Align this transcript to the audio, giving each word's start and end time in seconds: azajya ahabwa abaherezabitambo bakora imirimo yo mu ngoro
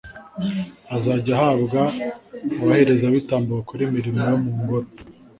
azajya 0.95 1.31
ahabwa 1.37 1.81
abaherezabitambo 2.61 3.49
bakora 3.59 3.81
imirimo 3.83 4.19
yo 4.29 4.37
mu 4.43 4.51
ngoro 4.59 4.87